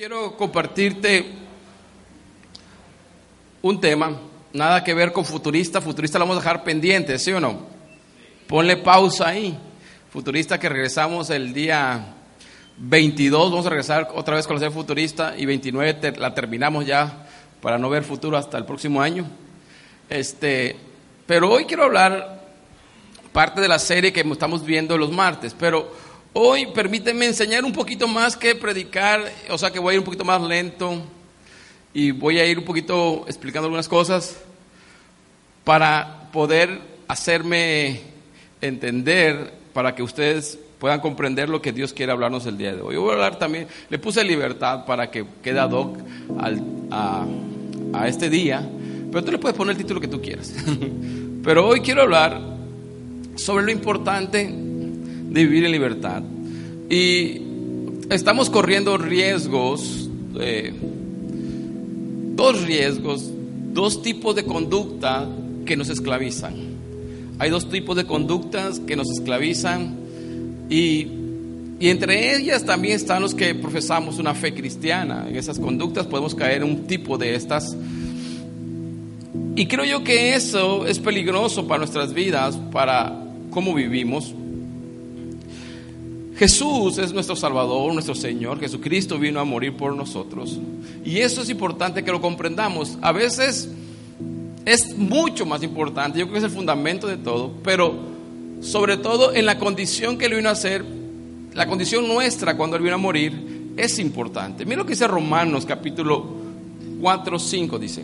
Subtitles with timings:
[0.00, 1.26] quiero compartirte
[3.60, 4.18] un tema,
[4.50, 7.66] nada que ver con futurista, futurista lo vamos a dejar pendiente, ¿sí o no?
[8.46, 9.58] Ponle pausa ahí.
[10.10, 12.14] Futurista que regresamos el día
[12.78, 17.26] 22, vamos a regresar otra vez con la serie futurista y 29 la terminamos ya
[17.60, 19.26] para no ver futuro hasta el próximo año.
[20.08, 20.76] Este,
[21.26, 22.40] pero hoy quiero hablar
[23.32, 25.92] parte de la serie que estamos viendo los martes, pero
[26.32, 30.04] hoy permíteme enseñar un poquito más que predicar, o sea que voy a ir un
[30.04, 31.02] poquito más lento
[31.92, 34.36] y voy a ir un poquito explicando algunas cosas
[35.64, 38.00] para poder hacerme
[38.60, 42.96] entender, para que ustedes puedan comprender lo que Dios quiere hablarnos el día de hoy.
[42.96, 45.98] Voy a hablar también, le puse libertad para que quede ad hoc
[46.90, 48.66] a este día,
[49.10, 50.54] pero tú le puedes poner el título que tú quieras.
[51.42, 52.40] pero hoy quiero hablar
[53.34, 54.69] sobre lo importante
[55.30, 56.22] de vivir en libertad.
[56.90, 57.40] Y
[58.10, 60.72] estamos corriendo riesgos, eh,
[62.34, 63.30] dos riesgos,
[63.72, 65.28] dos tipos de conducta
[65.64, 66.54] que nos esclavizan.
[67.38, 69.96] Hay dos tipos de conductas que nos esclavizan
[70.68, 71.06] y,
[71.78, 75.26] y, entre ellas también están los que profesamos una fe cristiana.
[75.28, 77.76] En esas conductas podemos caer en un tipo de estas.
[79.56, 84.34] Y creo yo que eso es peligroso para nuestras vidas, para cómo vivimos.
[86.40, 88.58] Jesús es nuestro Salvador, nuestro Señor.
[88.58, 90.58] Jesucristo vino a morir por nosotros.
[91.04, 92.96] Y eso es importante que lo comprendamos.
[93.02, 93.68] A veces
[94.64, 97.92] es mucho más importante, yo creo que es el fundamento de todo, pero
[98.62, 100.82] sobre todo en la condición que Él vino a hacer,
[101.52, 104.64] la condición nuestra cuando Él vino a morir, es importante.
[104.64, 106.24] Mira lo que dice Romanos capítulo
[107.02, 108.02] 4, 5, dice.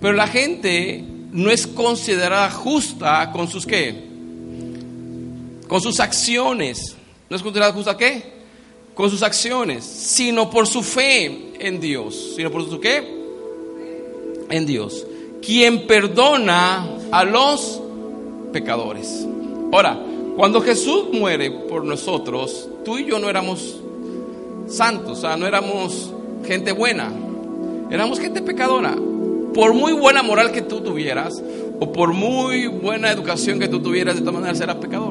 [0.00, 4.06] Pero la gente no es considerada justa con sus qué?
[5.68, 6.95] Con sus acciones.
[7.28, 8.36] ¿No es considerada justa qué?
[8.94, 12.34] Con sus acciones, sino por su fe en Dios.
[12.36, 13.02] ¿Sino por su qué?
[14.50, 15.06] En Dios.
[15.44, 17.80] Quien perdona a los
[18.52, 19.26] pecadores.
[19.72, 19.98] Ahora,
[20.36, 23.76] cuando Jesús muere por nosotros, tú y yo no éramos
[24.68, 26.12] santos, o sea, no éramos
[26.46, 27.12] gente buena,
[27.90, 28.94] éramos gente pecadora.
[29.54, 31.42] Por muy buena moral que tú tuvieras,
[31.80, 35.05] o por muy buena educación que tú tuvieras, de todas maneras eras pecador.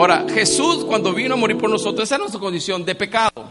[0.00, 3.44] Ahora, Jesús cuando vino a morir por nosotros, esa es nuestra condición de pecado.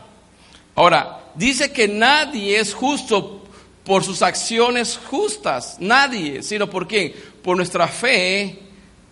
[0.73, 3.43] Ahora, dice que nadie es justo
[3.83, 8.63] por sus acciones justas, nadie, sino por quién, por nuestra fe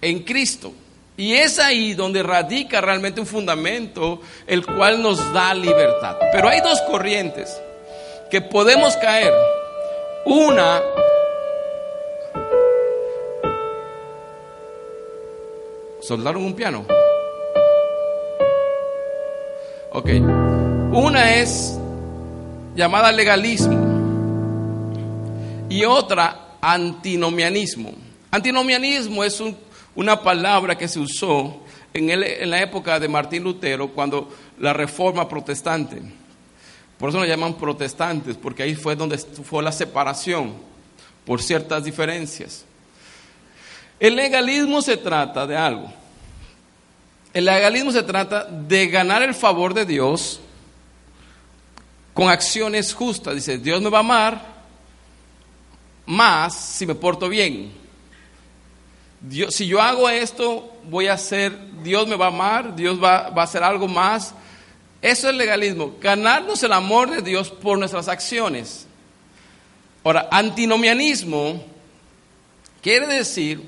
[0.02, 0.74] en Cristo.
[1.16, 6.18] Y es ahí donde radica realmente un fundamento el cual nos da libertad.
[6.32, 7.56] Pero hay dos corrientes
[8.32, 9.32] que podemos caer.
[10.26, 10.82] Una
[16.02, 16.84] soldaron un piano.
[19.98, 20.12] Ok.
[20.92, 21.76] Una es
[22.76, 23.76] llamada legalismo
[25.68, 27.94] y otra antinomianismo.
[28.30, 29.42] Antinomianismo es
[29.96, 31.64] una palabra que se usó
[31.96, 36.00] en, en, la época de Martín Lutero cuando la reforma protestante.
[37.00, 40.54] Por eso lo llaman protestantes, porque ahí fue donde fue la separación
[41.26, 42.66] por ciertas diferencias.
[44.00, 45.92] El legalismo se trata de algo.
[47.34, 50.40] El legalismo se trata de ganar el favor de Dios
[52.14, 53.36] con acciones justas.
[53.36, 54.58] Dice, Dios me va a amar
[56.08, 57.72] más si me porto bien.
[59.22, 63.28] Dios, si yo hago esto, voy a hacer, Dios me va a amar, Dios va,
[63.28, 64.34] a hacer algo más.
[65.02, 68.88] Eso es legalismo, ganarnos el amor de Dios por nuestras acciones.
[70.04, 71.64] Ahora, antinomianismo
[72.82, 73.62] quiere decir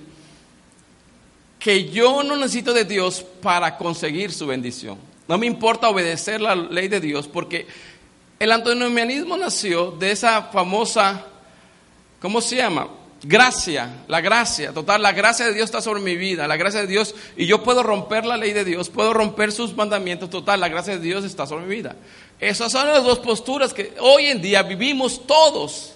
[1.59, 4.97] que yo no necesito de Dios para conseguir su bendición.
[5.28, 7.68] No me importa obedecer la ley de Dios porque
[8.40, 11.25] el antinomianismo nació de esa famosa,
[12.22, 12.88] ¿cómo se llama?
[13.22, 16.88] Gracia, la gracia, total, la gracia de Dios está sobre mi vida, la gracia de
[16.88, 20.69] Dios, y yo puedo romper la ley de Dios, puedo romper sus mandamientos, total, la
[20.69, 21.98] gracia de Dios está sobre mi vida.
[22.40, 25.95] Esas son las dos posturas que hoy en día vivimos todos.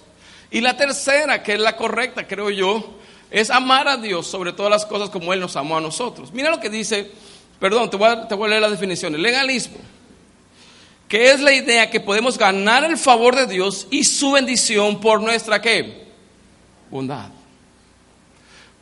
[0.50, 2.98] Y la tercera, que es la correcta, creo yo,
[3.34, 6.32] es amar a Dios sobre todas las cosas como Él nos amó a nosotros.
[6.32, 7.10] Mira lo que dice,
[7.58, 9.20] perdón, te voy a, te voy leer las definiciones.
[9.20, 9.78] Legalismo,
[11.08, 15.20] que es la idea que podemos ganar el favor de Dios y su bendición por
[15.20, 16.04] nuestra qué?
[16.92, 17.30] Bondad.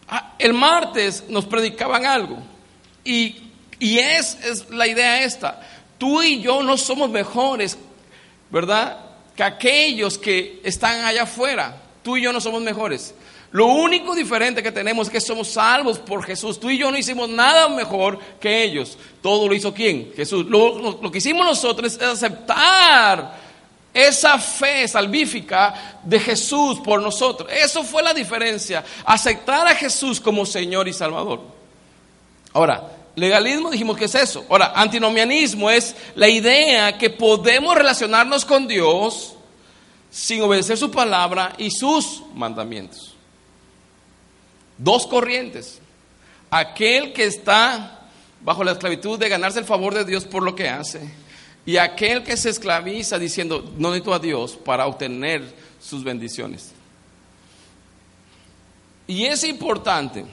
[0.07, 2.37] Ah, el martes nos predicaban algo
[3.03, 3.37] y,
[3.79, 5.67] y es, es la idea esta.
[5.97, 7.79] Tú y yo no somos mejores,
[8.51, 8.99] ¿verdad?
[9.35, 11.81] Que aquellos que están allá afuera.
[12.03, 13.15] Tú y yo no somos mejores.
[13.53, 16.59] Lo único diferente que tenemos es que somos salvos por Jesús.
[16.59, 18.97] Tú y yo no hicimos nada mejor que ellos.
[19.21, 20.11] Todo lo hizo quién?
[20.17, 20.47] Jesús.
[20.47, 23.43] Lo, que hicimos nosotros es aceptar
[23.93, 27.51] esa fe salvífica de Jesús por nosotros.
[27.53, 28.83] Eso fue la diferencia.
[29.05, 31.41] Aceptar a Jesús como Señor y Salvador.
[32.55, 34.47] Ahora, legalismo dijimos que es eso.
[34.49, 39.35] Ahora, antinomianismo es la idea que podemos relacionarnos con Dios
[40.11, 43.12] sin obedecer su palabra y sus mandamientos
[44.83, 45.81] dos corrientes.
[46.51, 48.01] Aquel que está
[48.43, 51.01] bajo la esclavitud de ganarse el favor de Dios por lo que hace,
[51.65, 55.43] y aquel que se esclaviza diciendo, no necesito a Dios para obtener
[55.81, 56.73] sus bendiciones.
[59.07, 60.25] Y es importante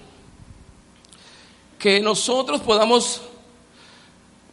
[1.77, 3.21] que nosotros podamos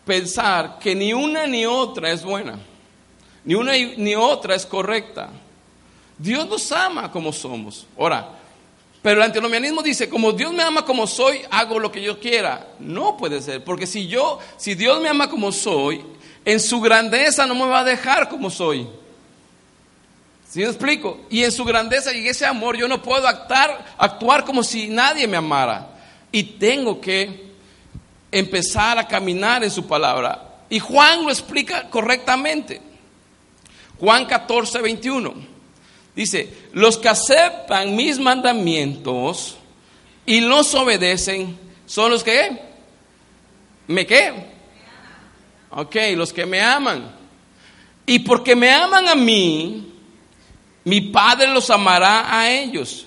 [0.04, 2.58] pensar que ni una ni otra es buena,
[3.44, 5.30] ni una ni otra es correcta.
[6.18, 7.86] Dios nos ama como somos.
[9.06, 12.70] Pero el antinomianismo dice, como Dios me ama como soy, hago lo que yo quiera.
[12.80, 16.04] No puede ser, porque si yo, si Dios me ama como soy,
[16.44, 18.84] en su grandeza no me va a dejar como soy.
[20.50, 21.20] ¿Sí me explico?
[21.30, 25.28] Y en su grandeza y ese amor yo no puedo actuar, actuar como si nadie
[25.28, 25.88] me amara.
[26.32, 27.52] Y tengo que
[28.32, 30.56] empezar a caminar en su palabra.
[30.68, 32.82] Y Juan lo explica correctamente.
[34.00, 35.55] Juan 14, 21.
[36.16, 39.58] Dice, los que aceptan mis mandamientos
[40.24, 42.58] y los obedecen son los que,
[43.86, 44.32] ¿me qué?
[45.70, 47.14] Ok, los que me aman.
[48.06, 49.92] Y porque me aman a mí,
[50.84, 53.06] mi Padre los amará a ellos.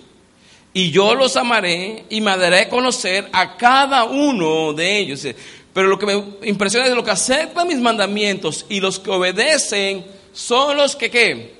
[0.71, 5.25] Y yo los amaré y me daré a conocer a cada uno de ellos.
[5.73, 10.05] Pero lo que me impresiona es lo que aceptan mis mandamientos y los que obedecen
[10.31, 11.58] son los que, ¿qué?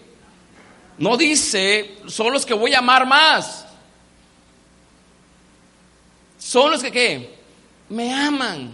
[1.00, 3.66] No dice, son los que voy a amar más.
[6.38, 7.36] Son los que ¿qué?
[7.88, 8.72] Me aman.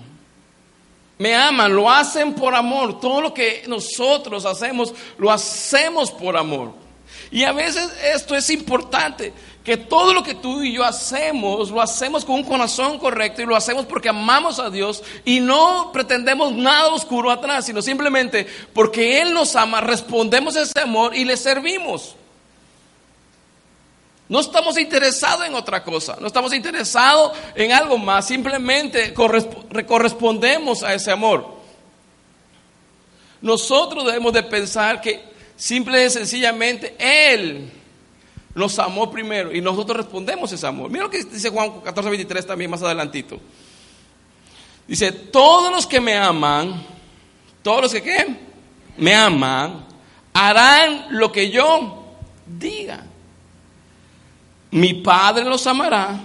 [1.17, 2.99] Me aman, lo hacen por amor.
[2.99, 6.73] Todo lo que nosotros hacemos, lo hacemos por amor.
[7.31, 9.31] Y a veces esto es importante,
[9.65, 13.47] que todo lo que tú y yo hacemos, lo hacemos con un corazón correcto y
[13.47, 19.19] lo hacemos porque amamos a Dios y no pretendemos nada oscuro atrás, sino simplemente porque
[19.23, 22.15] Él nos ama, respondemos a ese amor y le servimos.
[24.29, 30.93] No estamos interesados en otra cosa, no estamos interesados en algo más, simplemente correspondemos a
[30.93, 31.55] ese amor.
[33.41, 35.23] Nosotros debemos de pensar que
[35.55, 37.71] simple y sencillamente Él
[38.55, 40.89] nos amó primero y nosotros respondemos ese amor.
[40.89, 43.39] Mira lo que dice Juan 14, 23 también más adelantito.
[44.87, 46.83] Dice, todos los que me aman,
[47.61, 48.35] todos los que ¿qué?
[48.97, 49.85] me aman,
[50.33, 52.05] harán lo que yo
[52.45, 53.03] diga
[54.75, 56.19] mi Padre los amará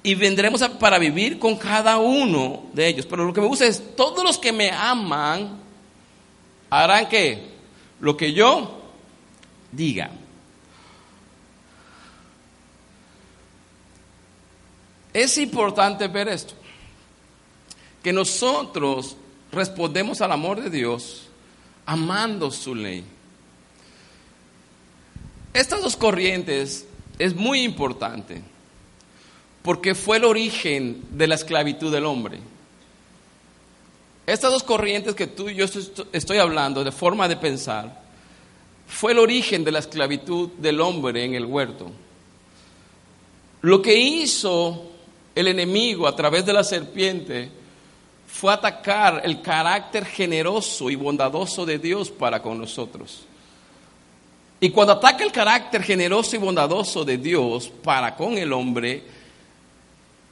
[0.00, 3.06] y vendremos para vivir con cada uno de ellos.
[3.06, 5.58] Pero lo que me gusta es, todos los que me aman
[6.70, 7.42] harán que
[7.98, 8.82] lo que yo
[9.72, 10.10] diga.
[15.16, 16.52] Es importante ver esto,
[18.02, 19.16] que nosotros
[19.50, 21.28] respondemos al amor de Dios
[21.86, 23.02] amando su ley.
[25.54, 26.84] Estas dos corrientes
[27.18, 28.42] es muy importante
[29.62, 32.38] porque fue el origen de la esclavitud del hombre.
[34.26, 35.64] Estas dos corrientes que tú y yo
[36.12, 38.02] estoy hablando de forma de pensar,
[38.86, 41.90] fue el origen de la esclavitud del hombre en el huerto.
[43.62, 44.92] Lo que hizo
[45.36, 47.50] el enemigo a través de la serpiente
[48.26, 53.26] fue atacar el carácter generoso y bondadoso de Dios para con nosotros.
[54.58, 59.02] Y cuando ataca el carácter generoso y bondadoso de Dios para con el hombre,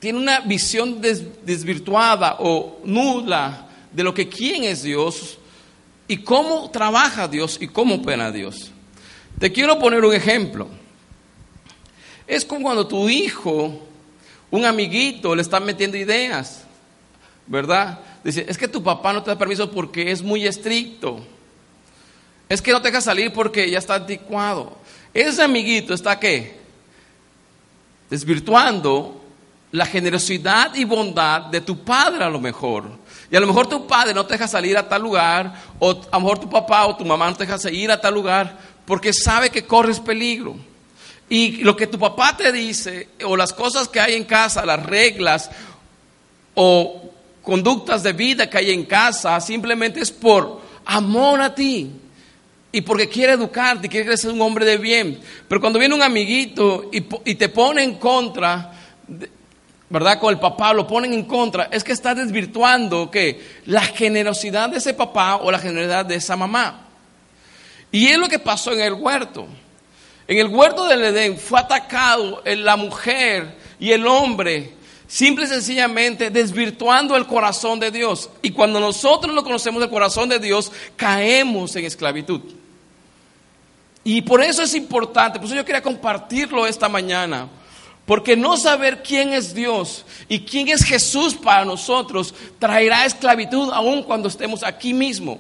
[0.01, 5.37] tiene una visión desvirtuada o nula de lo que quién es Dios
[6.09, 8.71] y cómo trabaja Dios y cómo opera Dios.
[9.39, 10.69] Te quiero poner un ejemplo.
[12.27, 13.81] Es como cuando tu hijo,
[14.55, 16.63] un amiguito, le está metiendo ideas,
[17.45, 17.99] ¿verdad?
[18.23, 21.19] Dice, es que tu papá no te da permiso porque es muy estricto.
[22.49, 24.79] Es que no te deja salir porque ya está anticuado.
[25.13, 26.57] Ese amiguito está qué?
[28.09, 29.25] Desvirtuando
[29.73, 32.93] la generosidad y bondad de tu padre a lo mejor.
[33.33, 36.17] Y a lo mejor tu padre no te deja salir a tal lugar, o a
[36.17, 38.57] lo mejor tu papá o tu mamá no te deja salir a tal lugar
[38.87, 40.55] porque sabe que corres peligro.
[41.29, 44.85] Y lo que tu papá te dice, o las cosas que hay en casa, las
[44.85, 45.51] reglas
[46.55, 47.11] o
[47.43, 51.91] conductas de vida que hay en casa, simplemente es por amor a ti
[52.75, 55.21] y porque quiere educarte quiere ser un hombre de bien.
[55.47, 58.73] Pero cuando viene un amiguito y, te pone en contra,
[59.89, 60.19] ¿verdad?
[60.19, 64.79] Con el papá lo ponen en contra, es que está desvirtuando que la generosidad de
[64.79, 66.89] ese papá o la generosidad de esa mamá.
[67.93, 69.47] Y es lo que pasó en el huerto.
[70.27, 74.73] En el huerto del Edén fue atacado la mujer y el hombre,
[75.07, 78.31] simple y sencillamente desvirtuando el corazón de Dios.
[78.41, 82.41] Y cuando nosotros no conocemos el corazón de Dios, caemos en esclavitud.
[84.03, 87.49] Y por eso es importante, por eso yo quería compartirlo esta mañana.
[88.07, 94.03] Porque no saber quién es Dios y quién es Jesús para nosotros traerá esclavitud aún
[94.03, 95.39] cuando estemos aquí mismo.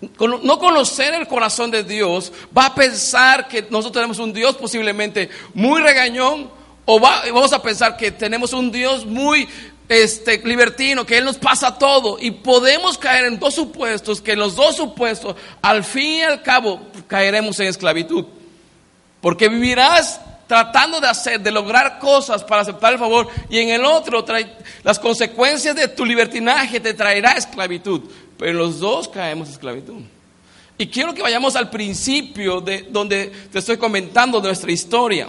[0.00, 5.30] No conocer el corazón de Dios va a pensar que nosotros tenemos un Dios posiblemente
[5.54, 6.50] muy regañón
[6.84, 9.48] o vamos a pensar que tenemos un Dios muy
[9.88, 12.18] este, libertino, que Él nos pasa todo.
[12.20, 16.42] Y podemos caer en dos supuestos, que en los dos supuestos, al fin y al
[16.42, 18.24] cabo, caeremos en esclavitud.
[19.20, 23.84] Porque vivirás tratando de hacer, de lograr cosas para aceptar el favor, y en el
[23.84, 24.24] otro,
[24.84, 28.02] las consecuencias de tu libertinaje te traerá esclavitud.
[28.38, 30.02] Pero los dos caemos en esclavitud.
[30.78, 35.28] Y quiero que vayamos al principio de donde te estoy comentando nuestra historia,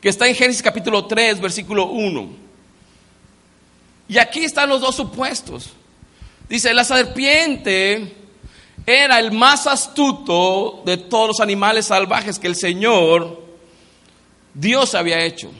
[0.00, 2.28] que está en Génesis capítulo 3, versículo 1.
[4.08, 5.70] Y aquí están los dos supuestos.
[6.48, 8.16] Dice, la serpiente
[8.86, 13.44] era el más astuto de todos los animales salvajes que el Señor
[14.54, 15.50] Dios había hecho.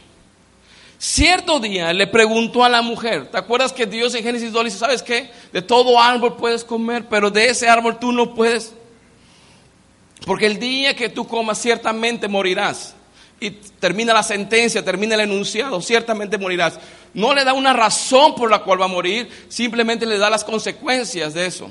[1.02, 4.76] Cierto día le preguntó a la mujer, ¿te acuerdas que Dios en Génesis 2 dice,
[4.76, 5.30] ¿sabes qué?
[5.50, 8.74] De todo árbol puedes comer, pero de ese árbol tú no puedes.
[10.26, 12.94] Porque el día que tú comas ciertamente morirás
[13.40, 16.78] y termina la sentencia, termina el enunciado, ciertamente morirás.
[17.14, 20.44] No le da una razón por la cual va a morir, simplemente le da las
[20.44, 21.70] consecuencias de eso.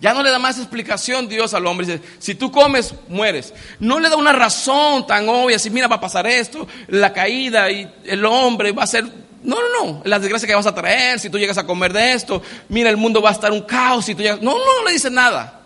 [0.00, 1.86] Ya no le da más explicación Dios al hombre.
[1.86, 3.54] Dice, si tú comes, mueres.
[3.80, 7.70] No le da una razón tan obvia, si mira, va a pasar esto, la caída
[7.70, 9.04] y el hombre va a ser...
[9.42, 12.12] No, no, no, las desgracias que vas a traer, si tú llegas a comer de
[12.12, 14.42] esto, mira, el mundo va a estar un caos, si tú llegas...
[14.42, 15.56] No, no, no le dice nada.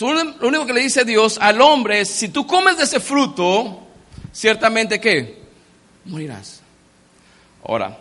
[0.00, 3.86] Lo único que le dice Dios al hombre es, si tú comes de ese fruto,
[4.32, 5.42] ciertamente que
[6.04, 6.60] morirás.
[7.64, 7.96] Ahora,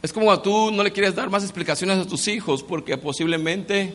[0.00, 3.94] es como a tú no le quieres dar más explicaciones a tus hijos porque posiblemente,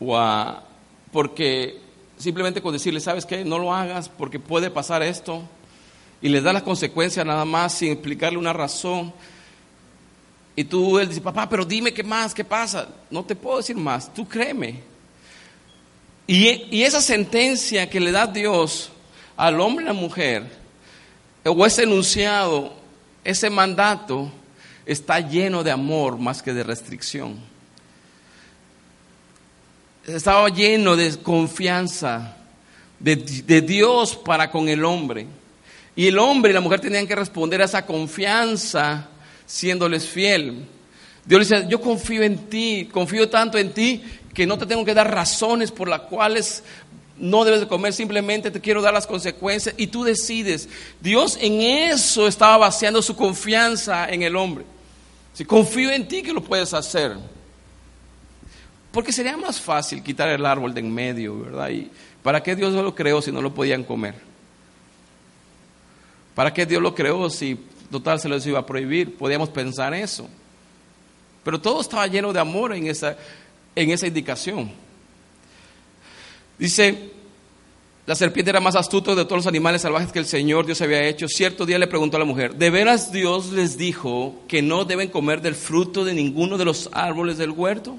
[0.00, 0.64] o a,
[1.12, 1.78] porque
[2.18, 3.44] simplemente con decirle, ¿sabes qué?
[3.44, 5.42] No lo hagas porque puede pasar esto.
[6.20, 9.12] Y les da las consecuencias nada más sin explicarle una razón.
[10.54, 12.88] Y tú, él dice, papá, pero dime qué más, qué pasa.
[13.10, 14.80] No te puedo decir más, tú créeme.
[16.26, 18.90] Y, y esa sentencia que le da Dios
[19.36, 20.44] al hombre y a la mujer,
[21.44, 22.81] o ese enunciado,
[23.24, 24.30] ese mandato,
[24.86, 27.38] está lleno de amor más que de restricción.
[30.06, 32.36] Estaba lleno de confianza
[32.98, 35.26] de, Dios para con el hombre.
[35.94, 39.08] Y el hombre y la mujer tenían que responder a esa confianza
[39.46, 40.66] siéndoles fiel.
[41.24, 44.02] Dios le dice, yo confío en ti, confío tanto en ti
[44.32, 46.64] que no te tengo que dar razones por las cuales
[47.22, 50.68] no debes de comer, simplemente te quiero dar las consecuencias y tú decides.
[51.00, 54.64] Dios en eso estaba vaciando su confianza en el hombre.
[55.32, 57.16] Si confío en ti que lo puedes hacer.
[58.90, 61.70] Porque sería más fácil quitar el árbol de en medio, ¿verdad?
[61.70, 61.90] ¿Y
[62.22, 64.16] para qué Dios lo creó si no lo podían comer?
[66.34, 67.58] ¿Para qué Dios lo creó si
[67.92, 70.28] total se les iba a prohibir, podíamos pensar eso.
[71.44, 73.16] Pero todo estaba lleno de amor en esa,
[73.76, 74.72] en esa indicación.
[76.62, 77.10] Dice,
[78.06, 81.02] la serpiente era más astuta de todos los animales salvajes que el Señor Dios había
[81.08, 81.26] hecho.
[81.26, 85.08] Cierto día le preguntó a la mujer, ¿de veras Dios les dijo que no deben
[85.08, 87.96] comer del fruto de ninguno de los árboles del huerto?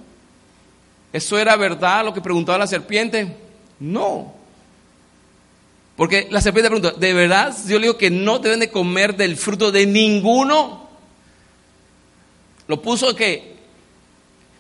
[1.12, 3.36] ¿Eso era verdad lo que preguntaba la serpiente?
[3.82, 4.34] No.
[5.98, 9.36] Porque la serpiente pregunta, ¿de verdad yo le digo que no deben de comer del
[9.36, 10.88] fruto de ninguno?
[12.70, 13.58] Lo puso que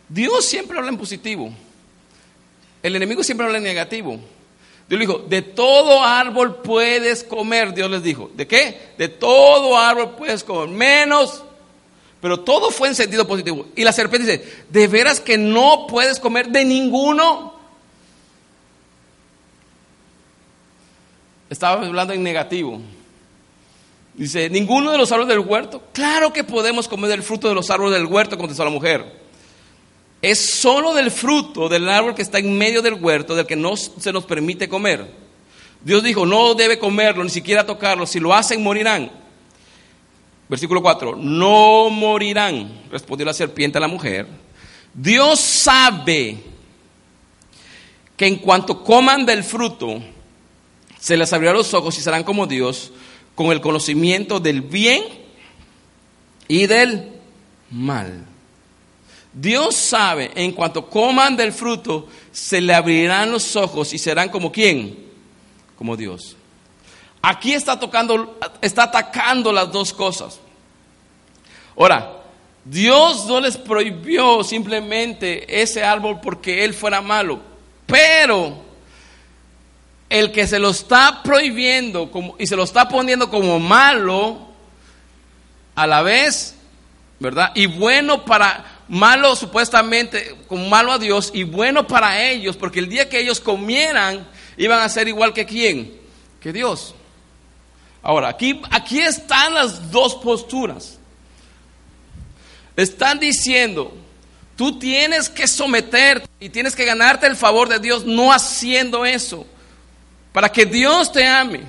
[0.09, 1.53] Dios siempre habla en positivo.
[2.83, 4.19] El enemigo siempre habla en negativo.
[4.89, 8.29] Dios le dijo, de todo árbol puedes comer, Dios les dijo.
[8.35, 8.93] ¿De qué?
[8.97, 11.43] De todo árbol puedes comer, menos,
[12.21, 13.67] pero todo fue en sentido positivo.
[13.75, 17.53] Y la serpiente dice, ¿de veras que no puedes comer de ninguno?
[21.49, 22.81] Estaba hablando en negativo.
[24.15, 25.83] Dice, ninguno de los árboles del huerto.
[25.93, 29.22] Claro que podemos comer del fruto de los árboles del huerto, contestó la mujer.
[30.23, 33.75] Es solo del fruto del árbol que está en medio del huerto del que no
[33.75, 35.11] se nos permite comer.
[35.83, 38.05] Dios dijo, no debe comerlo, ni siquiera tocarlo.
[38.07, 39.11] Si lo hacen, morirán.
[40.47, 44.25] Versículo 4, no morirán, respondió la serpiente a la mujer.
[44.93, 46.37] Dios sabe
[48.15, 50.01] que en cuanto coman del fruto,
[51.01, 52.93] se les abrirán los ojos y serán como Dios,
[53.35, 55.03] con el conocimiento del bien
[56.47, 57.11] y del
[57.69, 58.27] mal.
[59.33, 64.51] Dios sabe, en cuanto coman del fruto, se le abrirán los ojos y serán como
[64.51, 64.97] quién?
[65.77, 66.35] Como Dios.
[67.21, 70.39] Aquí está tocando, está atacando las dos cosas.
[71.77, 72.21] Ahora,
[72.63, 77.39] Dios no les prohibió simplemente ese árbol porque él fuera malo,
[77.85, 78.61] pero
[80.09, 84.53] el que se lo está prohibiendo como, y se lo está poniendo como malo,
[85.75, 86.55] a la vez,
[87.19, 87.51] ¿verdad?
[87.55, 92.87] Y bueno para, malo supuestamente, como malo a Dios y bueno para ellos, porque el
[92.87, 95.99] día que ellos comieran, iban a ser igual que quién,
[96.39, 96.93] que Dios.
[98.03, 100.99] Ahora, aquí, aquí están las dos posturas.
[102.75, 103.97] Están diciendo,
[104.55, 109.47] tú tienes que someterte y tienes que ganarte el favor de Dios no haciendo eso.
[110.31, 111.61] Para que Dios te ame,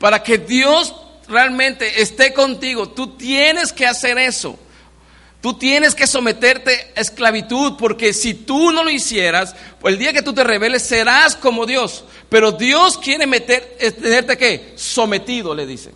[0.00, 0.92] para que Dios
[1.28, 4.58] realmente esté contigo, tú tienes que hacer eso.
[5.48, 10.20] Tú tienes que someterte a esclavitud, porque si tú no lo hicieras, el día que
[10.20, 12.04] tú te rebeles serás como Dios.
[12.28, 15.94] Pero Dios quiere meter, eh, tenerte que sometido, le dicen.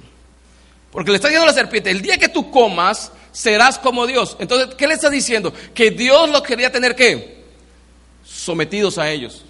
[0.90, 4.38] Porque le está diciendo a la serpiente, el día que tú comas, serás como Dios.
[4.40, 5.52] Entonces, ¿qué le está diciendo?
[5.74, 7.44] Que Dios los quería tener que
[8.24, 9.44] sometidos a ellos.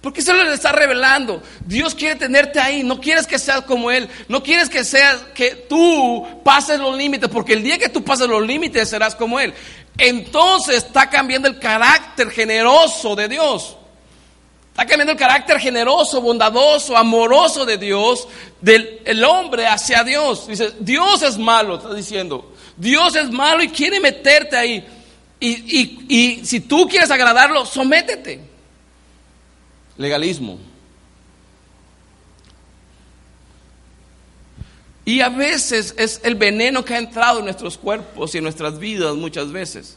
[0.00, 1.42] Porque se lo está revelando.
[1.64, 2.84] Dios quiere tenerte ahí.
[2.84, 4.08] No quieres que seas como Él.
[4.28, 7.28] No quieres que seas que tú pases los límites.
[7.28, 9.52] Porque el día que tú pases los límites serás como Él.
[9.98, 13.76] Entonces está cambiando el carácter generoso de Dios.
[14.70, 18.28] Está cambiando el carácter generoso, bondadoso, amoroso de Dios,
[18.60, 20.46] del el hombre hacia Dios.
[20.46, 22.54] Dice, Dios es malo, está diciendo.
[22.76, 24.86] Dios es malo y quiere meterte ahí.
[25.40, 28.55] Y si tú quieres agradarlo, sométete.
[29.98, 30.58] Legalismo.
[35.04, 38.78] Y a veces es el veneno que ha entrado en nuestros cuerpos y en nuestras
[38.78, 39.96] vidas muchas veces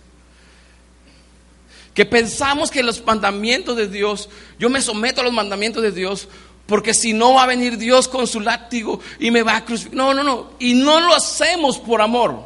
[1.99, 6.29] que pensamos que los mandamientos de Dios, yo me someto a los mandamientos de Dios,
[6.65, 9.97] porque si no va a venir Dios con su látigo y me va a crucificar.
[9.97, 10.51] No, no, no.
[10.59, 12.41] Y no lo hacemos por amor.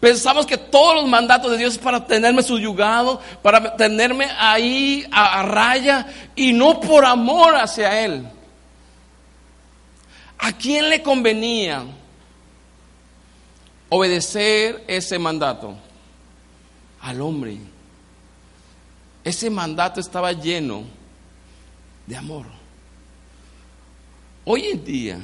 [0.00, 5.40] Pensamos que todos los mandatos de Dios es para tenerme subyugado, para tenerme ahí a,
[5.40, 8.28] a raya y no por amor hacia Él.
[10.38, 11.84] ¿A quién le convenía
[13.88, 15.74] obedecer ese mandato?
[17.00, 17.58] Al hombre.
[19.24, 20.84] Ese mandato estaba lleno
[22.06, 22.46] de amor.
[24.44, 25.18] Hoy en día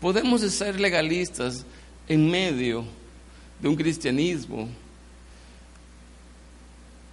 [0.00, 1.66] podemos ser legalistas
[2.08, 2.86] en medio
[3.60, 4.68] de un cristianismo.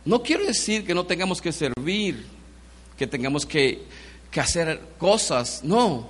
[0.06, 2.26] No quiero decir que no tengamos que servir,
[2.98, 3.86] que tengamos que,
[4.36, 6.08] hacer cosas, no.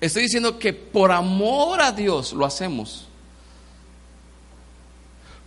[0.00, 3.08] Estoy diciendo que por amor a Dios lo hacemos.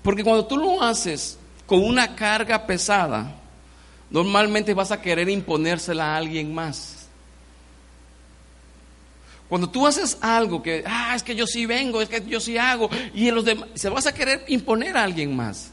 [0.04, 3.34] Porque cuando tú lo haces con una carga pesada,
[4.10, 6.99] normalmente vas a querer imponérsela a alguien más.
[9.50, 12.58] Cuando tú haces algo que, ah, es que yo sí vengo, es que yo sí
[12.58, 15.72] hago, y en los demás, se vas a querer imponer a alguien más.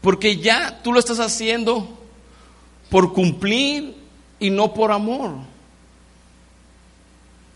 [0.00, 1.98] Porque ya tú lo estás haciendo
[2.88, 3.94] por cumplir
[4.38, 5.36] y no por amor.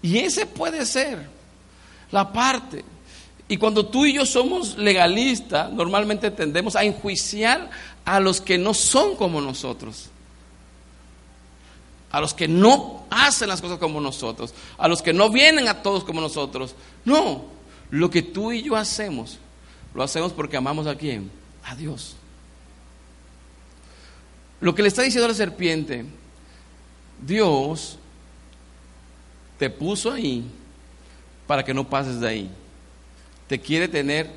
[0.02, 1.26] Y ese puede ser
[2.10, 2.84] la parte
[3.46, 7.70] y cuando tú y yo somos legalistas, normalmente tendemos a enjuiciar
[8.04, 10.10] a los que no son como nosotros.
[12.14, 14.54] A los que no hacen las cosas como nosotros.
[14.78, 16.74] A los que no vienen a todos como nosotros.
[17.04, 17.44] No,
[17.90, 19.38] lo que tú y yo hacemos,
[19.94, 21.30] lo hacemos porque amamos a quién?
[21.64, 22.16] A Dios.
[24.60, 26.04] Lo que le está diciendo la serpiente,
[27.24, 27.98] Dios
[29.58, 30.44] te puso ahí
[31.46, 32.50] para que no pases de ahí
[33.46, 34.30] te quiere tener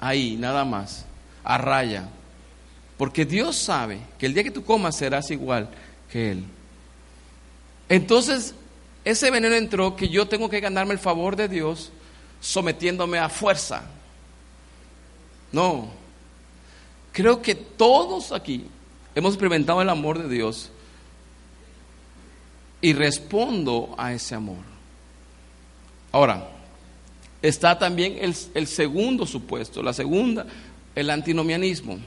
[0.00, 1.06] ahí, nada más,
[1.44, 2.08] a raya.
[2.96, 5.68] Porque Dios sabe que el día que tú comas serás igual
[6.10, 6.44] que Él.
[7.92, 8.54] Entonces,
[9.04, 11.92] ese veneno entró que yo tengo que ganarme el favor de Dios
[12.40, 13.82] sometiéndome a fuerza.
[15.52, 15.90] No.
[17.12, 18.64] Creo que todos aquí
[19.14, 20.70] hemos experimentado el amor de Dios
[22.80, 24.64] y respondo a ese amor.
[26.12, 26.48] Ahora,
[27.42, 28.16] está también
[28.54, 30.46] el, segundo supuesto, la segunda,
[30.94, 31.98] el antinomianismo.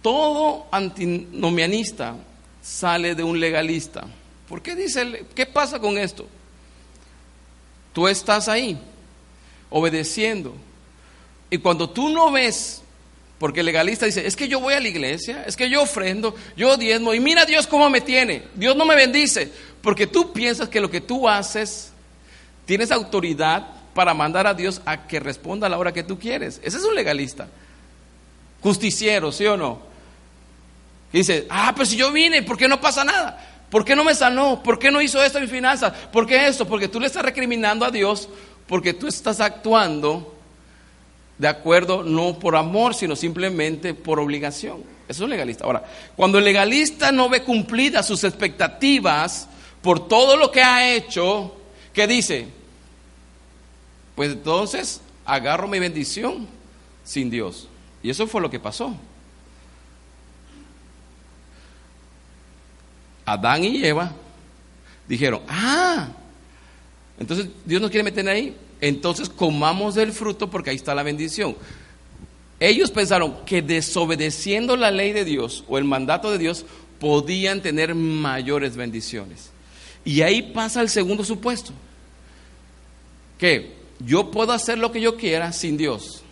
[0.00, 2.14] Todo antinomianista
[2.62, 4.06] sale de un legalista.
[4.50, 6.28] ¿Por qué dice, qué pasa con esto?
[7.92, 8.78] tú estás ahí,
[9.68, 10.54] obedeciendo.
[11.50, 12.82] Y cuando tú no ves,
[13.38, 16.34] porque el legalista dice, es que yo voy a la iglesia, es que yo ofrendo,
[16.56, 19.50] yo diezmo, y mira Dios cómo me tiene, Dios no me bendice,
[19.82, 21.92] porque tú piensas que lo que tú haces,
[22.66, 26.60] tienes autoridad para mandar a Dios a que responda a la hora que tú quieres.
[26.62, 27.48] Ese es un legalista.
[28.62, 29.90] Justiciero, ¿sí o no?
[31.12, 33.49] dice, ah, pero si yo vine, ¿por qué no pasa nada?
[33.70, 34.62] ¿Por qué no me sanó?
[34.62, 35.92] ¿Por qué no hizo esto en finanzas?
[36.12, 36.66] ¿Por qué esto?
[36.66, 38.28] Porque tú le estás recriminando a Dios
[38.70, 40.32] porque tú estás actuando
[41.36, 44.84] de acuerdo no por amor, sino simplemente por obligación.
[45.08, 45.64] Eso es legalista.
[45.64, 49.48] Ahora, cuando el legalista no ve cumplidas sus expectativas
[49.82, 51.56] por todo lo que ha hecho,
[51.92, 52.46] ¿qué dice?
[54.14, 56.46] Pues entonces agarro mi bendición
[57.02, 57.66] sin Dios.
[58.04, 58.94] Y eso fue lo que pasó.
[63.32, 64.12] Adán y Eva
[65.06, 66.08] dijeron, ah,
[67.18, 71.56] entonces Dios nos quiere meter ahí, entonces comamos del fruto porque ahí está la bendición.
[72.58, 76.66] Ellos pensaron que desobedeciendo la ley de Dios o el mandato de Dios
[76.98, 79.50] podían tener mayores bendiciones.
[80.04, 81.72] Y ahí pasa el segundo supuesto,
[83.38, 86.22] que yo puedo hacer lo que yo quiera sin Dios.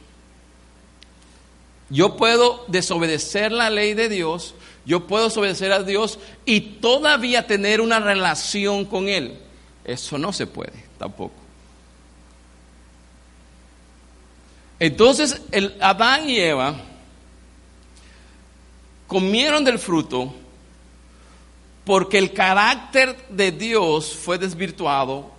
[1.91, 4.55] Yo puedo desobedecer la ley de Dios,
[4.89, 9.39] yo puedo desobedecer a Dios y todavía tener una relación con Él.
[9.85, 11.35] Eso no se puede tampoco.
[14.79, 16.75] Entonces, el Adán y Eva
[19.07, 20.33] comieron del fruto
[21.85, 25.31] porque el carácter de Dios fue desvirtuado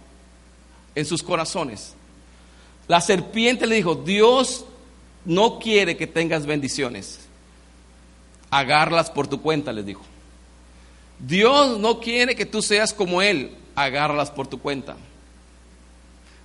[0.94, 1.96] en sus corazones.
[2.88, 4.66] La serpiente le dijo, Dios
[5.26, 7.29] no quiere que tengas bendiciones.
[8.52, 10.02] Agárralas por tu cuenta, les dijo.
[11.20, 13.56] Dios no quiere que tú seas como Él.
[13.76, 14.96] Agárralas por tu cuenta.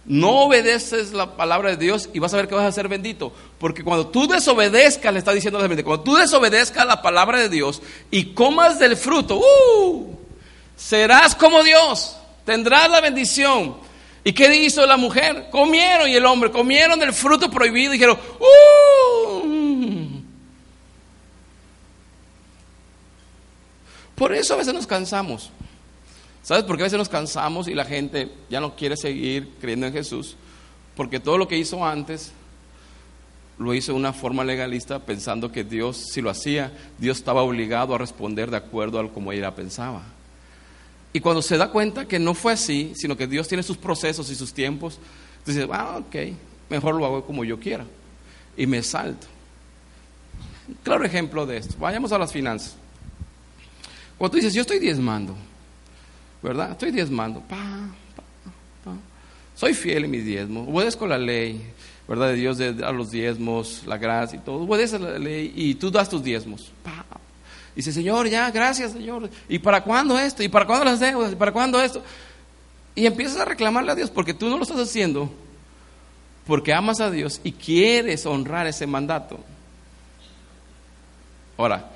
[0.06, 3.32] No obedeces la palabra de Dios y vas a ver que vas a ser bendito.
[3.58, 7.48] Porque cuando tú desobedezcas, le está diciendo la gente, cuando tú desobedezcas la palabra de
[7.48, 10.18] Dios y comas del fruto, ¡uh!
[10.76, 13.76] serás como Dios, tendrás la bendición.
[14.24, 15.48] ¿Y qué hizo la mujer?
[15.50, 19.53] Comieron y el hombre, comieron del fruto prohibido y dijeron, ¡uh!
[24.14, 25.50] Por eso a veces nos cansamos.
[26.42, 29.86] ¿Sabes por qué a veces nos cansamos y la gente ya no quiere seguir creyendo
[29.86, 30.36] en Jesús?
[30.94, 32.32] Porque todo lo que hizo antes
[33.58, 37.94] lo hizo de una forma legalista pensando que Dios, si lo hacía, Dios estaba obligado
[37.94, 40.02] a responder de acuerdo a como ella pensaba.
[41.12, 44.30] Y cuando se da cuenta que no fue así, sino que Dios tiene sus procesos
[44.30, 44.98] y sus tiempos,
[45.46, 46.16] dice, ah, ok,
[46.68, 47.86] mejor lo hago como yo quiera.
[48.56, 49.26] Y me salto.
[50.82, 51.76] claro ejemplo de esto.
[51.78, 52.76] Vayamos a las finanzas.
[54.18, 55.34] Cuando tú dices, yo estoy diezmando,
[56.42, 56.72] ¿verdad?
[56.72, 57.42] Estoy diezmando.
[59.54, 60.68] Soy fiel en mi diezmo.
[60.68, 61.60] Obedezco la ley,
[62.08, 62.28] ¿verdad?
[62.28, 64.62] De Dios, a los diezmos, la gracia y todo.
[64.62, 66.72] Obedece la ley y tú das tus diezmos.
[67.74, 69.28] Dice, Señor, ya, gracias, Señor.
[69.48, 70.42] ¿Y para cuándo esto?
[70.42, 71.32] ¿Y para cuándo las deudas?
[71.32, 72.02] ¿Y para cuándo esto?
[72.94, 75.30] Y empiezas a reclamarle a Dios porque tú no lo estás haciendo
[76.46, 79.38] porque amas a Dios y quieres honrar ese mandato.
[81.56, 81.90] Ahora,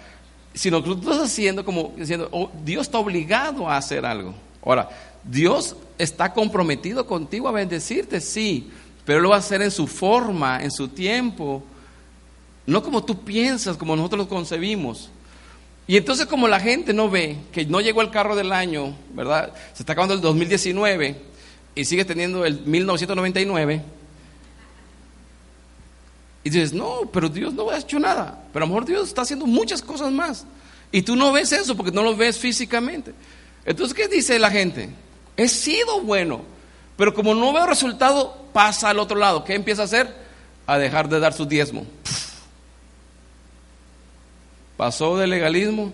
[0.59, 4.35] si lo que tú estás haciendo como diciendo, oh, Dios está obligado a hacer algo.
[4.65, 4.89] Ahora,
[5.23, 8.69] Dios está comprometido contigo a bendecirte, sí,
[9.05, 11.63] pero lo va a hacer en su forma, en su tiempo,
[12.67, 15.11] no como tú piensas, como nosotros lo concebimos.
[15.87, 19.53] Y entonces como la gente no ve que no llegó el carro del año, ¿verdad?
[19.75, 21.21] Se está acabando el 2019
[21.77, 23.81] y sigue teniendo el 1999.
[26.45, 28.45] Y dices, no, pero Dios no ha hecho nada.
[28.53, 30.47] Pero a lo mejor Dios está haciendo muchas cosas más.
[30.91, 33.13] Y tú no ves eso porque no lo ves físicamente.
[33.65, 34.89] Entonces, ¿qué dice la gente?
[35.37, 36.43] He sido bueno,
[36.97, 39.45] pero como no veo resultado, pasa al otro lado.
[39.45, 40.13] ¿Qué empieza a hacer?
[40.67, 41.87] A dejar de dar su diezmo.
[44.77, 45.93] Pasó del legalismo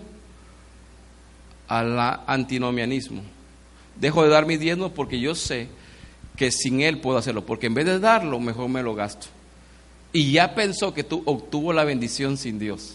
[1.67, 3.23] al antinomianismo.
[3.95, 5.67] Dejo de dar mi diezmo porque yo sé
[6.35, 9.27] que sin él puedo hacerlo, porque en vez de darlo, mejor me lo gasto.
[10.15, 12.93] Y ya pensó que tú obtuvo la bendición sin Dios.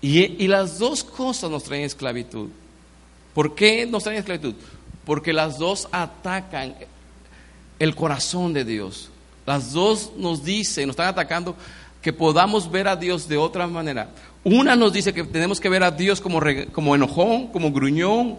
[0.00, 2.48] Y, y, las dos cosas nos traen esclavitud.
[3.32, 4.56] ¿Por qué nos traen esclavitud?
[5.04, 6.74] Porque las dos atacan
[7.78, 9.08] el corazón de Dios.
[9.46, 11.54] Las dos nos dicen, nos están atacando
[12.02, 14.10] que podamos ver a Dios de otra manera.
[14.42, 16.40] Una nos dice que tenemos que ver a Dios como,
[16.72, 18.36] como enojón, como gruñón,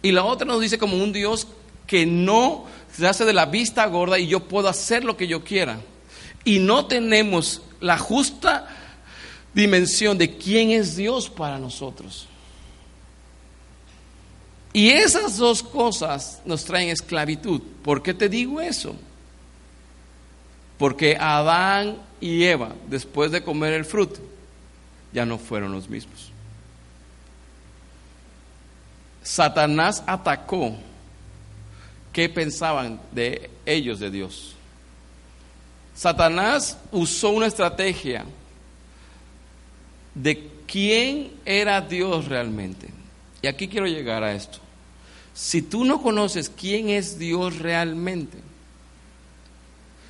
[0.00, 1.46] y la otra nos dice como un Dios
[1.88, 5.42] que no se hace de la vista gorda y yo puedo hacer lo que yo
[5.42, 5.80] quiera.
[6.44, 8.68] Y no tenemos la justa
[9.54, 12.28] dimensión de quién es Dios para nosotros.
[14.72, 17.60] Y esas dos cosas nos traen esclavitud.
[17.82, 18.94] ¿Por qué te digo eso?
[20.76, 24.20] Porque Adán y Eva, después de comer el fruto,
[25.12, 26.30] ya no fueron los mismos.
[29.22, 30.76] Satanás atacó
[32.18, 34.56] qué pensaban de ellos de Dios.
[35.94, 38.24] Satanás usó una estrategia
[40.16, 42.88] de quién era Dios realmente.
[43.40, 44.58] Y aquí quiero llegar a esto.
[45.32, 48.38] Si tú no conoces quién es Dios realmente,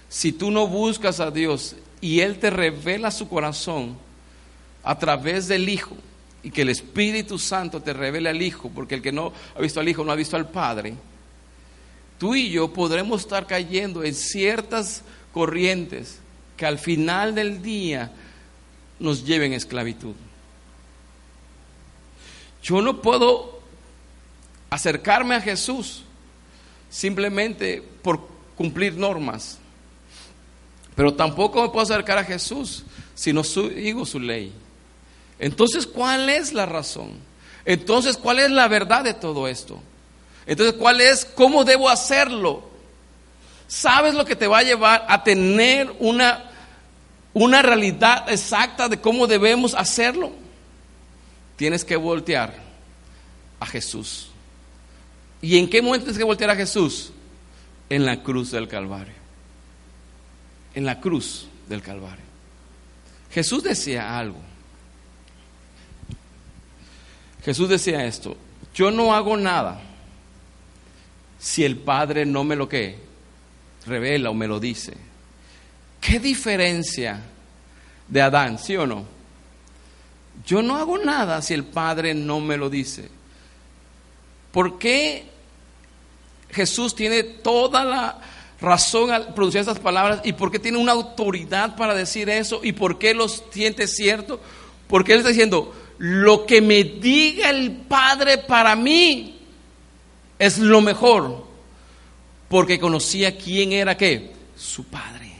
[0.08, 3.98] si tú no buscas a Dios y Él te revela su corazón
[4.82, 5.94] a través del Hijo,
[6.42, 9.78] y que el Espíritu Santo te revele al Hijo, porque el que no ha visto
[9.78, 10.94] al Hijo no ha visto al Padre,
[12.18, 15.02] tú y yo podremos estar cayendo en ciertas
[15.32, 16.18] corrientes
[16.56, 18.12] que al final del día
[18.98, 20.14] nos lleven a esclavitud.
[22.62, 23.60] Yo no puedo
[24.68, 26.02] acercarme a Jesús
[26.90, 29.58] simplemente por cumplir normas,
[30.94, 34.52] pero tampoco me puedo acercar a Jesús si no sigo su ley.
[35.38, 37.12] Entonces, ¿cuál es la razón?
[37.64, 39.80] Entonces, ¿cuál es la verdad de todo esto?
[40.48, 42.62] Entonces, ¿cuál es cómo debo hacerlo?
[43.68, 46.42] ¿Sabes lo que te va a llevar a tener una,
[47.34, 50.32] una realidad exacta de cómo debemos hacerlo?
[51.56, 52.54] Tienes que voltear
[53.60, 54.30] a Jesús.
[55.42, 57.12] ¿Y en qué momento tienes que voltear a Jesús?
[57.90, 59.12] En la cruz del Calvario.
[60.74, 62.24] En la cruz del Calvario.
[63.30, 64.40] Jesús decía algo.
[67.44, 68.34] Jesús decía esto,
[68.74, 69.82] yo no hago nada
[71.38, 72.98] si el Padre no me lo que
[73.86, 74.94] revela o me lo dice.
[76.00, 77.20] ¿Qué diferencia
[78.06, 79.04] de Adán, sí o no?
[80.46, 83.08] Yo no hago nada si el Padre no me lo dice.
[84.52, 85.26] ¿Por qué
[86.50, 88.20] Jesús tiene toda la
[88.60, 92.72] razón al pronunciar estas palabras y por qué tiene una autoridad para decir eso y
[92.72, 94.40] por qué los siente cierto?
[94.86, 99.37] Porque Él está diciendo, lo que me diga el Padre para mí
[100.38, 101.44] es lo mejor,
[102.48, 105.32] porque conocía quién era qué, su Padre.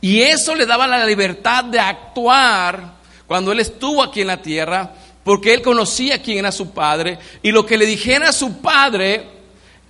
[0.00, 4.92] Y eso le daba la libertad de actuar cuando él estuvo aquí en la tierra,
[5.24, 9.26] porque él conocía quién era su Padre, y lo que le dijera su Padre,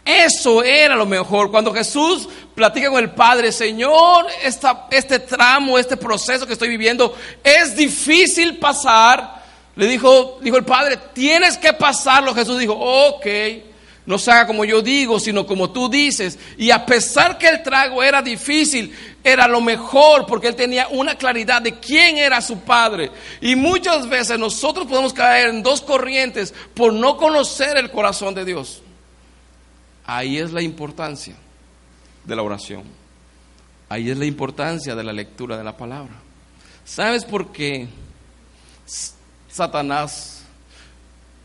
[0.04, 1.50] eso era lo mejor.
[1.50, 4.26] Cuando Jesús platica con el Padre, Señor,
[4.90, 9.37] este tramo, este proceso que estoy viviendo es difícil pasar.
[9.78, 12.34] Le dijo, dijo el Padre, tienes que pasarlo.
[12.34, 13.26] Jesús dijo, ok,
[14.06, 16.36] no se haga como yo digo, sino como tú dices.
[16.56, 21.14] Y a pesar que el trago era difícil, era lo mejor porque él tenía una
[21.14, 23.12] claridad de quién era su padre.
[23.40, 28.44] Y muchas veces nosotros podemos caer en dos corrientes por no conocer el corazón de
[28.44, 28.82] Dios.
[30.06, 31.36] Ahí es la importancia
[32.24, 32.82] de la oración.
[33.88, 36.14] Ahí es la importancia de la lectura de la palabra.
[36.84, 37.86] ¿Sabes por qué
[39.58, 40.42] Satanás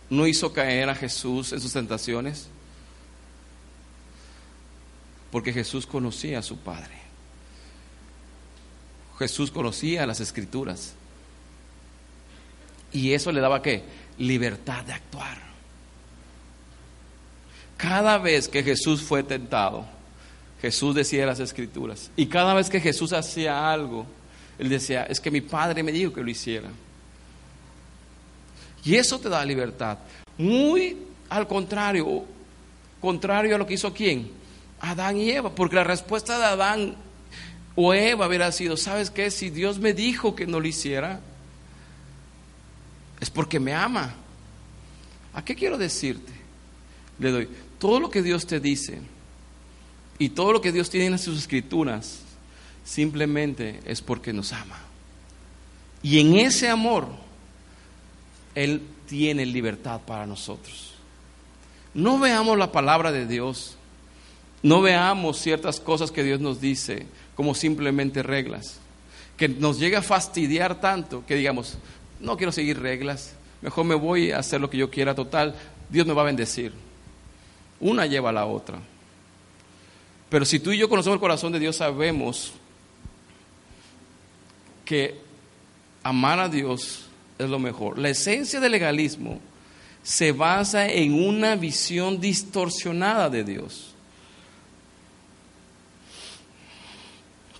[0.10, 2.47] no hizo caer a Jesús en sus tentaciones?
[5.32, 6.95] Porque Jesús conocía a su Padre.
[9.17, 10.93] Jesús conocía las escrituras.
[12.91, 13.84] Y eso le daba qué?
[14.19, 15.38] Libertad de actuar.
[17.78, 19.86] Cada vez que Jesús fue tentado,
[20.62, 22.12] Jesús decía las escrituras.
[22.15, 24.06] Y cada vez que Jesús hacía algo,
[24.60, 26.69] él decía, es que mi padre me dijo que lo hiciera.
[28.84, 29.98] Y eso te da libertad.
[30.38, 30.98] Muy
[31.30, 32.26] al contrario,
[33.02, 34.30] contrario a lo que hizo quién?
[34.80, 36.96] Adán y Eva, porque la respuesta de Adán
[37.76, 39.32] o Eva hubiera sido, ¿sabes qué?
[39.32, 41.22] Si Dios me dijo que no lo hiciera,
[43.19, 44.13] es porque me ama.
[45.34, 46.34] ¿A qué quiero decirte?
[47.19, 49.00] Le doy, todo lo que Dios te dice
[50.19, 52.19] y todo lo que Dios tiene en sus escrituras
[52.84, 54.80] simplemente es porque nos ama.
[56.02, 57.08] Y en ese amor,
[58.56, 60.94] Él tiene libertad para nosotros.
[61.94, 63.76] No veamos la palabra de Dios,
[64.63, 68.80] no veamos ciertas cosas que Dios nos dice como simplemente reglas,
[69.38, 71.78] que nos llega a fastidiar tanto que digamos,
[72.20, 75.56] no quiero seguir reglas, mejor me voy a hacer lo que yo quiera total,
[75.89, 76.74] Dios me va a bendecir.
[77.80, 78.80] Una lleva a la otra.
[80.30, 82.54] Pero si tú y yo conocemos el corazón de Dios, sabemos
[84.86, 85.20] que
[86.02, 87.03] amar a Dios
[87.38, 87.98] es lo mejor.
[87.98, 89.39] La esencia del legalismo
[90.02, 93.93] se basa en una visión distorsionada de Dios.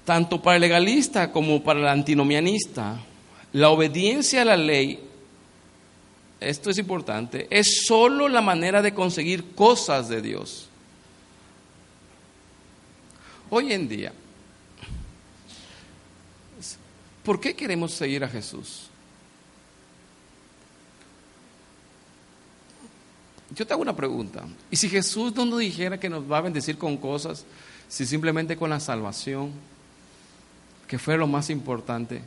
[0.06, 3.00] Tanto para el legalista como para el antinomianista,
[3.54, 5.00] la obediencia a la ley
[6.44, 10.68] esto es importante, es solo la manera de conseguir cosas de Dios.
[13.50, 14.14] Hoy en día,
[17.24, 18.90] ¿por qué queremos seguir a Jesús?
[23.56, 24.44] Yo te hago una pregunta.
[24.72, 27.46] ¿Y si Jesús no nos dijera que nos va a bendecir con cosas,
[27.88, 29.52] si simplemente con la salvación,
[30.88, 32.22] que fue lo más importante,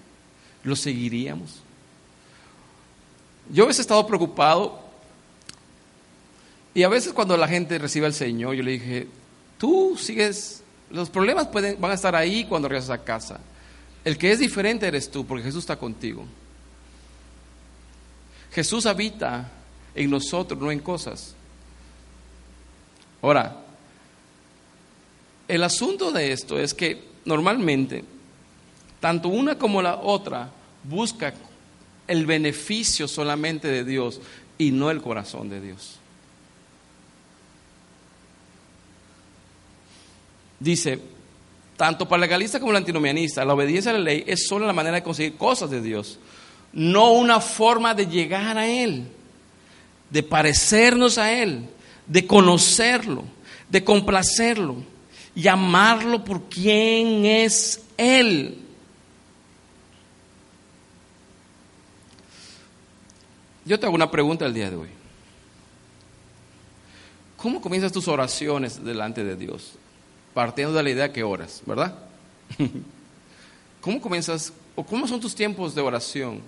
[0.62, 1.62] lo seguiríamos?
[3.50, 4.80] Yo a veces he estado preocupado
[6.74, 9.08] y a veces cuando la gente recibe al Señor, yo le dije,
[9.58, 13.40] tú sigues, los problemas pueden, van a estar ahí cuando regresas a casa.
[14.04, 16.24] El que es diferente eres tú, porque Jesús está contigo.
[18.52, 19.50] Jesús habita
[19.96, 21.34] en nosotros, no en cosas.
[23.22, 23.56] Ahora,
[25.48, 28.04] el asunto de esto es que normalmente,
[29.00, 30.50] tanto una como la otra
[30.84, 31.34] busca
[32.06, 34.20] el beneficio solamente de Dios
[34.58, 35.98] y no el corazón de Dios.
[40.58, 41.00] Dice,
[41.76, 44.72] tanto para el legalista como el antinomianista, la obediencia a la ley es solo la
[44.72, 46.18] manera de conseguir cosas de Dios,
[46.72, 49.06] no una forma de llegar a Él,
[50.10, 51.68] de parecernos a Él,
[52.06, 53.24] de conocerlo,
[53.68, 54.76] de complacerlo
[55.34, 58.62] y amarlo por quien es Él.
[63.64, 64.88] Yo te hago una pregunta el día de hoy.
[67.36, 69.72] ¿Cómo comienzas tus oraciones delante de Dios?
[70.32, 71.98] Partiendo de la idea que oras, ¿verdad?
[73.80, 76.40] ¿Cómo comienzas o cómo son tus tiempos de oración?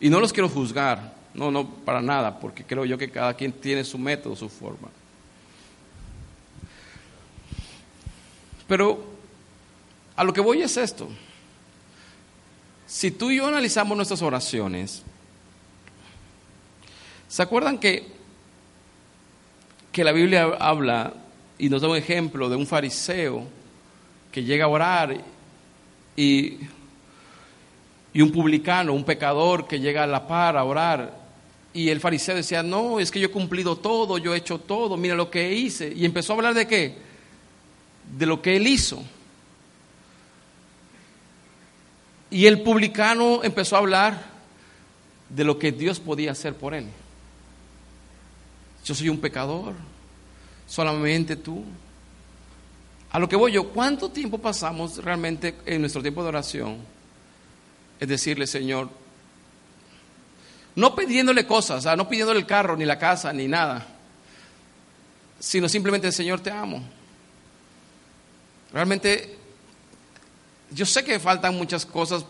[0.00, 3.52] Y no los quiero juzgar, no, no, para nada, porque creo yo que cada quien
[3.52, 4.88] tiene su método, su forma.
[8.68, 9.04] Pero
[10.16, 11.08] a lo que voy es esto.
[12.86, 15.02] Si tú y yo analizamos nuestras oraciones,
[17.32, 18.04] ¿Se acuerdan que,
[19.90, 21.14] que la Biblia habla
[21.56, 23.46] y nos da un ejemplo de un fariseo
[24.30, 25.16] que llega a orar
[26.14, 26.58] y,
[28.12, 31.21] y un publicano, un pecador que llega a la par a orar?
[31.74, 34.96] Y el fariseo decía, no, es que yo he cumplido todo, yo he hecho todo,
[34.96, 35.92] mira lo que hice.
[35.94, 36.96] Y empezó a hablar de qué?
[38.16, 39.02] De lo que él hizo.
[42.30, 44.22] Y el publicano empezó a hablar
[45.28, 46.86] de lo que Dios podía hacer por él.
[48.84, 49.74] Yo soy un pecador,
[50.66, 51.64] solamente tú.
[53.10, 56.78] A lo que voy yo, ¿cuánto tiempo pasamos realmente en nuestro tiempo de oración?
[58.00, 58.88] Es decirle, Señor,
[60.74, 63.86] no pidiéndole cosas, no pidiéndole el carro, ni la casa, ni nada,
[65.38, 66.82] sino simplemente, Señor, te amo.
[68.72, 69.36] Realmente,
[70.70, 72.24] yo sé que faltan muchas cosas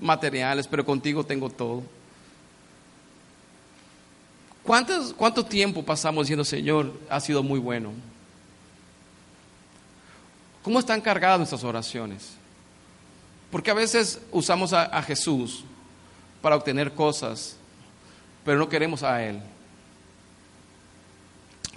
[0.00, 1.82] materiales, pero contigo tengo todo.
[4.62, 7.92] ¿Cuánto tiempo pasamos diciendo, Señor, ha sido muy bueno?
[10.62, 12.32] ¿Cómo están cargadas nuestras oraciones?
[13.50, 15.64] Porque a veces usamos a, a Jesús
[16.42, 17.56] para obtener cosas,
[18.48, 19.38] pero no queremos a Él.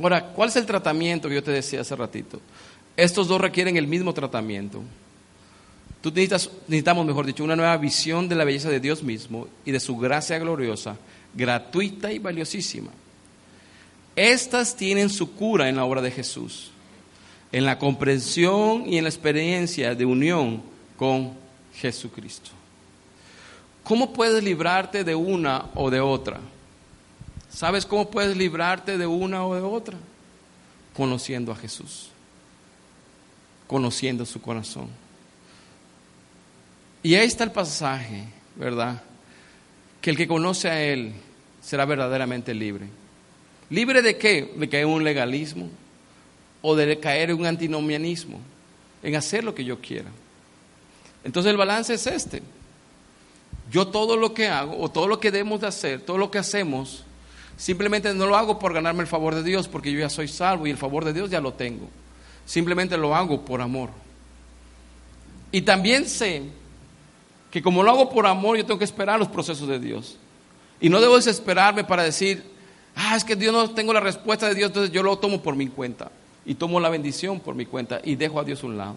[0.02, 2.40] Ahora, ¿cuál es el tratamiento que yo te decía hace ratito?
[2.96, 4.82] Estos dos requieren el mismo tratamiento.
[6.00, 9.72] Tú necesitas, necesitamos, mejor dicho, una nueva visión de la belleza de Dios mismo y
[9.72, 10.96] de su gracia gloriosa
[11.34, 12.92] gratuita y valiosísima.
[14.16, 16.72] Estas tienen su cura en la obra de Jesús,
[17.52, 20.62] en la comprensión y en la experiencia de unión
[20.96, 21.34] con
[21.76, 22.52] Jesucristo.
[23.84, 26.40] ¿Cómo puedes librarte de una o de otra?
[27.54, 29.98] ¿Sabes cómo puedes librarte de una o de otra?
[30.96, 32.10] Conociendo a Jesús,
[33.68, 34.90] conociendo su corazón.
[37.04, 39.02] Y ahí está el pasaje, ¿verdad?
[40.02, 41.14] que el que conoce a Él
[41.62, 42.88] será verdaderamente libre.
[43.70, 44.52] ¿Libre de qué?
[44.58, 45.70] De caer en un legalismo
[46.62, 48.40] o de caer en un antinomianismo,
[49.04, 50.10] en hacer lo que yo quiera.
[51.24, 52.42] Entonces el balance es este.
[53.72, 56.40] Yo todo lo que hago o todo lo que debemos de hacer, todo lo que
[56.40, 57.06] hacemos,
[57.62, 60.66] simplemente no lo hago por ganarme el favor de Dios, porque yo ya soy salvo
[60.66, 61.88] y el favor de Dios ya lo tengo.
[62.44, 63.92] Simplemente lo hago por amor.
[65.52, 66.42] Y también sé
[67.52, 70.18] que como lo hago por amor, yo tengo que esperar los procesos de Dios.
[70.80, 72.44] Y no debo desesperarme para decir,
[72.96, 75.56] ah, es que Dios no tengo la respuesta de Dios, entonces yo lo tomo por
[75.56, 76.12] mi cuenta.
[76.44, 78.96] Y tomo la bendición por mi cuenta y dejo a Dios a un lado.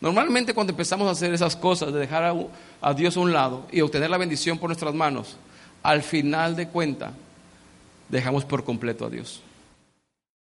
[0.00, 2.34] Normalmente cuando empezamos a hacer esas cosas, de dejar a,
[2.80, 5.36] a Dios a un lado y obtener la bendición por nuestras manos,
[5.82, 7.12] al final de cuenta,
[8.10, 9.42] dejamos por completo a Dios.